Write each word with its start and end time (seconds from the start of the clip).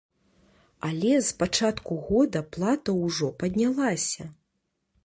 Але 0.87 1.11
з 1.27 1.35
пачатку 1.43 1.93
года 2.09 2.43
плата 2.57 2.97
ўжо 3.05 3.31
паднялася! 3.45 4.29